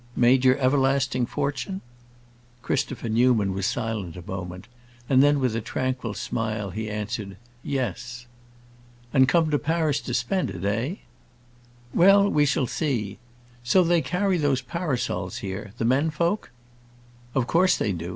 [0.15, 1.81] "Made your everlasting fortune?"
[2.63, 4.67] Christopher Newman was silent a moment,
[5.07, 8.25] and then with a tranquil smile he answered, "Yes."
[9.13, 10.95] "And come to Paris to spend it, eh?"
[11.93, 13.19] "Well, we shall see.
[13.63, 16.49] So they carry those parasols here—the men folk?"
[17.35, 18.09] "Of course they do.